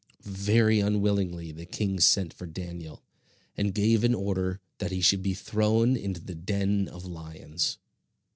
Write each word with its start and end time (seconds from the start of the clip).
Very 0.23 0.79
unwillingly 0.79 1.51
the 1.51 1.67
king 1.67 1.99
sent 1.99 2.33
for 2.33 2.47
Daniel, 2.47 3.03
and 3.55 3.71
gave 3.71 4.03
an 4.03 4.15
order 4.15 4.59
that 4.79 4.89
he 4.89 4.99
should 4.99 5.21
be 5.21 5.35
thrown 5.35 5.95
into 5.95 6.19
the 6.21 6.33
den 6.33 6.87
of 6.87 7.05
lions. 7.05 7.77